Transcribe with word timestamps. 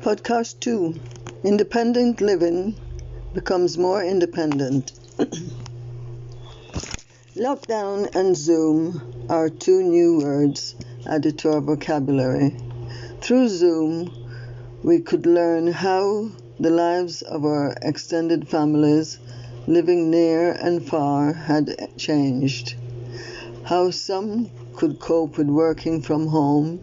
Podcast 0.00 0.60
2 0.60 0.98
Independent 1.44 2.22
Living 2.22 2.74
Becomes 3.34 3.76
More 3.76 4.02
Independent. 4.02 4.92
Lockdown 7.36 8.14
and 8.14 8.34
Zoom 8.34 9.26
are 9.28 9.50
two 9.50 9.82
new 9.82 10.20
words 10.20 10.74
added 11.06 11.38
to 11.40 11.52
our 11.52 11.60
vocabulary. 11.60 12.56
Through 13.20 13.48
Zoom, 13.48 14.10
we 14.82 15.00
could 15.00 15.26
learn 15.26 15.66
how 15.66 16.30
the 16.58 16.70
lives 16.70 17.20
of 17.20 17.44
our 17.44 17.76
extended 17.82 18.48
families 18.48 19.18
living 19.66 20.10
near 20.10 20.52
and 20.52 20.82
far 20.82 21.34
had 21.34 21.76
changed, 21.98 22.74
how 23.64 23.90
some 23.90 24.48
could 24.76 24.98
cope 24.98 25.36
with 25.36 25.50
working 25.50 26.00
from 26.00 26.26
home, 26.28 26.82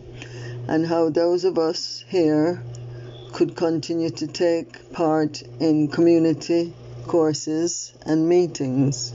and 0.67 0.85
how 0.85 1.09
those 1.09 1.45
of 1.45 1.57
us 1.57 2.05
here 2.09 2.61
could 3.33 3.55
continue 3.55 4.09
to 4.09 4.27
take 4.27 4.93
part 4.93 5.41
in 5.59 5.87
community 5.87 6.73
courses 7.07 7.93
and 8.05 8.27
meetings. 8.27 9.13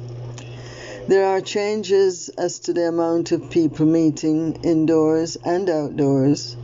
There 1.08 1.26
are 1.26 1.40
changes 1.40 2.28
as 2.30 2.60
to 2.60 2.72
the 2.72 2.88
amount 2.88 3.32
of 3.32 3.50
people 3.50 3.86
meeting 3.86 4.60
indoors 4.62 5.36
and 5.44 5.68
outdoors. 5.68 6.56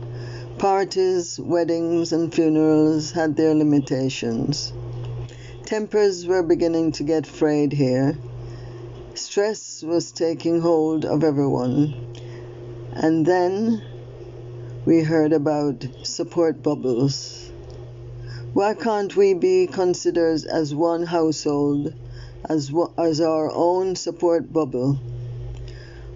Parties, 0.57 1.39
weddings, 1.39 2.13
and 2.13 2.33
funerals 2.33 3.11
had 3.11 3.35
their 3.35 3.53
limitations. 3.53 4.73
Tempers 5.65 6.25
were 6.25 6.41
beginning 6.41 6.93
to 6.93 7.03
get 7.03 7.27
frayed 7.27 7.73
here. 7.73 8.17
Stress 9.13 9.83
was 9.83 10.11
taking 10.11 10.61
hold 10.61 11.05
of 11.05 11.23
everyone. 11.23 11.93
And 12.93 13.25
then 13.25 13.81
we 14.85 15.03
heard 15.03 15.33
about 15.33 15.85
support 16.03 16.63
bubbles. 16.63 17.51
Why 18.53 18.73
can't 18.73 19.13
we 19.15 19.33
be 19.33 19.67
considered 19.67 20.45
as 20.45 20.73
one 20.73 21.05
household, 21.05 21.93
as, 22.47 22.71
as 22.97 23.19
our 23.19 23.51
own 23.53 23.97
support 23.97 24.53
bubble? 24.53 24.97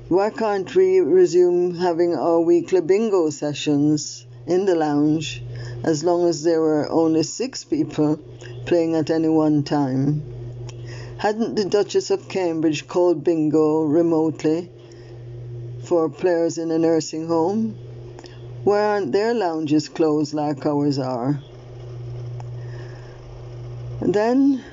Why 0.08 0.30
can't 0.30 0.74
we 0.76 1.02
resume 1.02 1.76
having 1.76 2.16
our 2.16 2.40
weekly 2.40 2.80
bingo 2.80 3.30
sessions 3.32 4.26
in 4.48 4.66
the 4.66 4.76
lounge 4.76 5.44
as 5.84 6.04
long 6.06 6.28
as 6.28 6.44
there 6.44 6.62
were 6.62 6.90
only 6.90 7.24
six 7.24 7.66
people 7.66 8.18
playing 8.66 8.96
at 8.96 9.10
any 9.10 9.30
one 9.30 9.64
time? 9.64 10.24
Hadn't 11.18 11.56
the 11.56 11.66
Duchess 11.66 12.12
of 12.12 12.30
Cambridge 12.30 12.88
called 12.88 13.26
bingo 13.26 13.84
remotely 13.84 14.72
for 15.84 16.10
players 16.10 16.58
in 16.58 16.72
a 16.72 16.80
nursing 16.80 17.28
home? 17.28 17.78
Why 18.64 18.80
aren't 18.80 19.12
their 19.12 19.34
lounges 19.34 19.90
closed 19.90 20.34
like 20.34 20.66
ours 20.66 20.98
are? 20.98 21.42
And 24.00 24.14
then 24.14 24.64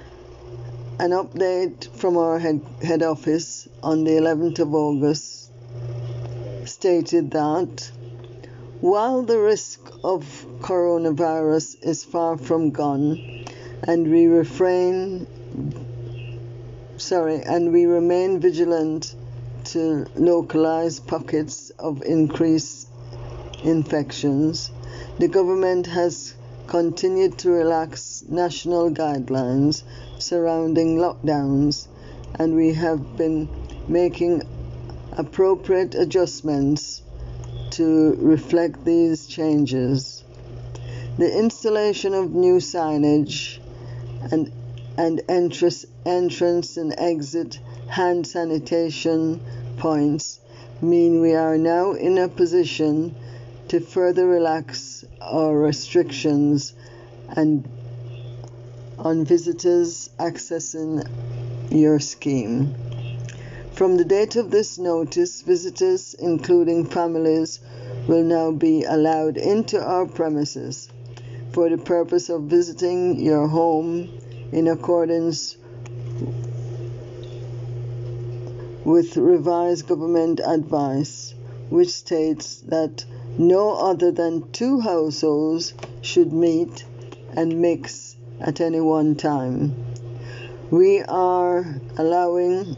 an 1.01 1.11
update 1.11 1.89
from 1.97 2.17
our 2.17 2.39
head, 2.39 2.61
head 2.83 3.03
office 3.03 3.69
on 3.83 4.05
the 4.05 4.13
11th 4.13 4.61
of 4.61 4.75
August 4.75 5.51
stated 6.67 7.33
that 7.33 7.91
while 8.81 9.23
the 9.23 9.39
risk 9.39 9.81
of 10.05 10.47
coronavirus 10.61 11.83
is 11.83 12.05
far 12.05 12.39
from 12.39 12.71
gone 12.71 13.45
and 13.83 14.09
we 14.09 14.27
refrain 14.27 15.27
sorry 16.97 17.43
and 17.43 17.73
we 17.73 17.87
remain 17.87 18.39
vigilant 18.39 19.17
to 19.65 20.07
localize 20.15 21.01
pockets 21.01 21.71
of 21.71 22.03
increased 22.03 22.90
infections 23.65 24.71
the 25.19 25.29
government 25.29 25.87
has 25.87 26.35
continued 26.67 27.37
to 27.37 27.51
relax 27.51 28.25
national 28.29 28.91
guidelines 28.91 29.83
surrounding 30.19 30.97
lockdowns, 30.97 31.89
and 32.39 32.55
we 32.55 32.73
have 32.73 33.17
been 33.17 33.49
making 33.89 34.43
appropriate 35.19 35.95
adjustments 35.95 37.03
to 37.71 38.17
reflect 38.21 38.85
these 38.85 39.27
changes. 39.27 40.23
The 41.19 41.37
installation 41.39 42.15
of 42.15 42.33
new 42.33 42.57
signage 42.57 43.59
and, 44.31 44.53
and 44.97 45.21
entrance, 45.29 45.85
entrance 46.07 46.77
and 46.77 46.95
exit 46.97 47.59
hand 47.89 48.27
sanitation 48.27 49.41
points 49.77 50.39
mean 50.81 51.21
we 51.21 51.35
are 51.35 51.59
now 51.59 51.93
in 51.93 52.17
a 52.17 52.29
position 52.29 53.15
to 53.71 53.79
further 53.79 54.27
relax 54.27 55.05
our 55.21 55.57
restrictions 55.57 56.73
and 57.37 57.69
on 58.99 59.25
visitors 59.25 60.11
accessing 60.19 61.09
your 61.71 62.01
scheme. 62.01 62.75
From 63.75 63.97
the 63.97 64.05
date 64.05 64.35
of 64.35 64.51
this 64.51 64.77
notice, 64.77 65.43
visitors, 65.43 66.15
including 66.15 66.85
families, 66.85 67.61
will 68.09 68.25
now 68.25 68.51
be 68.51 68.83
allowed 68.83 69.37
into 69.37 69.81
our 69.81 70.05
premises 70.05 70.91
for 71.53 71.71
the 71.71 71.79
purpose 71.79 72.29
of 72.29 72.43
visiting 72.43 73.21
your 73.21 73.47
home 73.47 74.11
in 74.51 74.67
accordance 74.67 75.57
with 78.85 79.17
revised 79.17 79.87
government 79.87 80.41
advice, 80.45 81.35
which 81.69 81.91
states 81.91 82.63
that 82.63 83.05
no 83.41 83.73
other 83.73 84.13
than 84.13 84.53
two 84.53 84.81
households 84.81 85.73
should 86.03 86.31
meet 86.31 86.85
and 87.35 87.59
mix 87.59 88.15
at 88.39 88.61
any 88.61 88.81
one 88.83 89.17
time. 89.17 89.75
We 90.71 91.01
are 91.01 91.65
allowing 91.97 92.77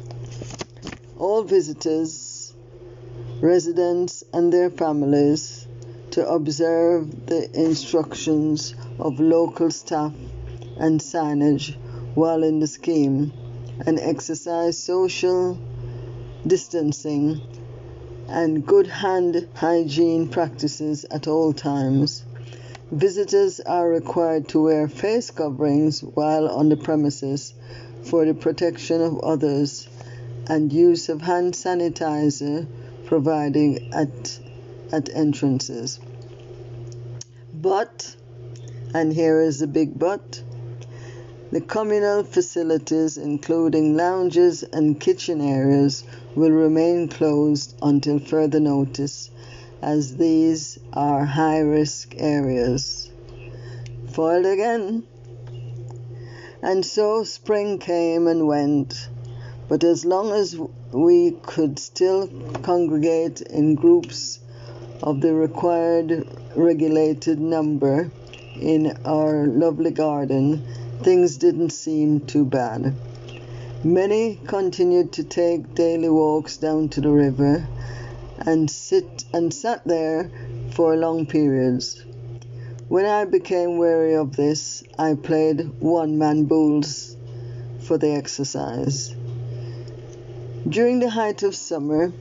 all 1.19 1.43
visitors, 1.43 2.55
residents, 3.41 4.23
and 4.33 4.53
their 4.53 4.71
families 4.71 5.67
to 6.13 6.29
observe 6.29 7.27
the 7.27 7.51
instructions 7.59 8.77
of 9.01 9.19
local 9.19 9.73
staff 9.73 10.15
and 10.77 11.01
signage 11.01 11.77
while 12.15 12.45
in 12.45 12.61
the 12.61 12.69
scheme 12.69 13.33
and 13.85 13.99
exercise 13.99 14.79
social 14.79 15.59
distancing 16.47 17.41
and 18.33 18.67
good 18.67 18.87
hand 18.87 19.47
hygiene 19.55 20.27
practices 20.27 21.05
at 21.11 21.29
all 21.29 21.53
times. 21.53 22.25
Visitors 22.91 23.61
are 23.61 23.89
required 23.89 24.49
to 24.49 24.63
wear 24.63 24.89
face 24.89 25.31
coverings 25.31 26.03
while 26.03 26.49
on 26.49 26.71
the 26.71 26.77
premises 26.77 27.53
for 28.05 28.25
the 28.25 28.33
protection 28.33 29.03
of 29.03 29.21
others 29.21 29.87
and 30.49 30.73
use 30.73 31.11
of 31.11 31.21
hand 31.21 31.53
sanitizer 31.53 32.67
provided 33.05 33.93
at, 33.93 34.39
at 34.93 35.09
entrances. 35.15 36.01
But, 37.53 38.17
and 38.95 39.13
here 39.13 39.43
is 39.43 39.59
the 39.59 39.67
big 39.67 39.99
but, 39.99 40.43
the 41.53 41.61
communal 41.61 42.25
facilities, 42.25 43.19
including 43.19 43.95
lounges 43.95 44.63
and 44.63 44.99
kitchen 44.99 45.43
areas, 45.43 46.03
will 46.35 46.51
remain 46.51 47.09
closed 47.09 47.77
until 47.83 48.19
further 48.19 48.59
notice, 48.59 49.31
as 49.83 50.17
these 50.17 50.79
are 50.95 51.27
high 51.27 51.59
risk 51.59 52.15
areas. 52.17 53.11
Foiled 54.13 54.47
again. 54.47 55.03
And 56.63 56.87
so 56.87 57.23
spring 57.23 57.79
came 57.79 58.29
and 58.29 58.47
went, 58.47 59.11
but 59.69 59.85
as 59.85 60.07
long 60.07 60.33
as 60.33 60.57
we 60.91 61.33
could 61.43 61.79
still 61.79 62.29
congregate 62.63 63.43
in 63.43 63.75
groups 63.75 64.39
of 65.03 65.21
the 65.21 65.35
required 65.35 66.27
regulated 66.57 67.39
number 67.39 68.11
in 68.59 68.97
our 69.05 69.47
lovely 69.47 69.91
garden, 69.91 70.65
things 71.03 71.37
didn't 71.37 71.71
seem 71.71 72.21
too 72.21 72.45
bad. 72.45 72.95
Many 73.83 74.39
continued 74.47 75.13
to 75.15 75.25
take 75.25 75.75
daily 75.75 76.09
walks 76.09 76.57
down 76.57 76.89
to 76.91 77.01
the 77.01 77.11
river 77.11 77.67
and 78.39 78.71
sit 78.71 79.25
and 79.35 79.53
sat 79.53 79.85
there 79.85 80.31
for 80.71 80.97
long 80.97 81.27
periods. 81.27 82.05
When 82.89 83.05
I 83.05 83.25
became 83.25 83.79
weary 83.79 84.15
of 84.15 84.37
this, 84.37 84.85
I 84.99 85.15
played 85.15 85.81
one 85.81 86.19
man 86.19 86.45
bowls 86.45 87.17
for 87.81 87.99
the 87.99 88.13
exercise. 88.13 89.15
During 90.69 91.01
the 91.01 91.11
height 91.11 91.43
of 91.43 91.57
summer, 91.57 92.13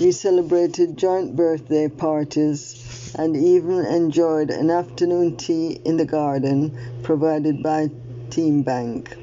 we 0.00 0.10
celebrated 0.10 0.96
joint 0.96 1.36
birthday 1.36 1.88
parties 1.88 3.14
and 3.16 3.36
even 3.36 3.86
enjoyed 3.86 4.50
an 4.50 4.70
afternoon 4.70 5.36
tea 5.36 5.80
in 5.84 5.96
the 5.96 6.04
garden 6.04 6.76
provided 7.02 7.62
by 7.62 7.88
Team 8.36 8.60
Bank. 8.60 9.16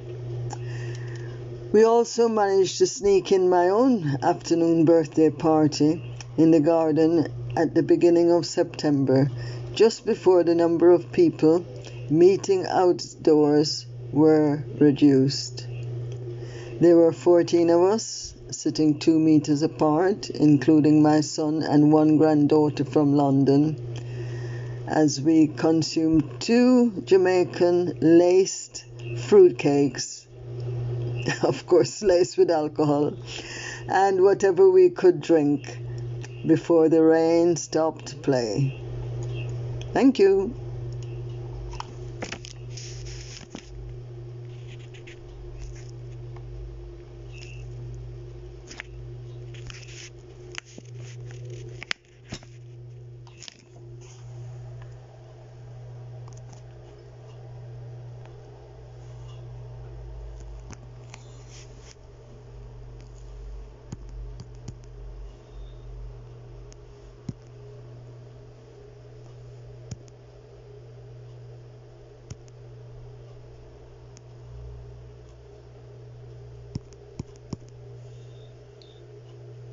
We 1.71 1.83
also 1.83 2.27
managed 2.27 2.80
to 2.80 2.88
sneak 2.88 3.31
in 3.31 3.48
my 3.48 3.69
own 3.69 4.18
afternoon 4.24 4.86
birthday 4.86 5.30
party 5.30 6.01
in 6.36 6.50
the 6.50 6.60
garden 6.60 7.27
at 7.56 7.75
the 7.75 7.83
beginning 7.83 8.31
of 8.31 8.48
September, 8.48 9.30
just 9.75 10.04
before 10.04 10.44
the 10.44 10.56
number 10.56 10.89
of 10.89 11.12
people 11.12 11.63
meeting 12.10 12.65
outdoors 12.65 13.86
were 14.12 14.63
reduced. 14.80 15.68
There 16.81 16.98
were 16.98 17.13
14 17.13 17.69
of 17.69 17.81
us 17.83 18.33
sitting 18.50 18.98
two 18.98 19.19
meters 19.19 19.62
apart, 19.62 20.31
including 20.31 21.04
my 21.04 21.21
son 21.21 21.62
and 21.62 21.94
one 21.94 22.18
granddaughter 22.18 22.83
from 22.83 23.15
London, 23.15 23.77
as 24.88 25.21
we 25.21 25.50
consumed 25.50 26.24
two 26.39 27.04
Jamaican 27.06 28.00
laced 28.01 28.86
fruitcakes, 29.16 30.26
of 31.44 31.66
course, 31.68 32.02
laced 32.02 32.38
with 32.38 32.50
alcohol, 32.50 33.14
and 33.88 34.22
whatever 34.22 34.70
we 34.70 34.90
could 34.90 35.22
drink 35.22 35.80
before 36.46 36.90
the 36.90 37.02
rain 37.02 37.56
stopped 37.56 38.22
play. 38.22 38.80
Thank 39.94 40.20
you. 40.20 40.54